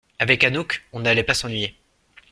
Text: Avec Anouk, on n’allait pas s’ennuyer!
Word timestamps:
Avec 0.17 0.43
Anouk, 0.43 0.83
on 0.93 1.01
n’allait 1.01 1.21
pas 1.23 1.35
s’ennuyer! 1.35 1.75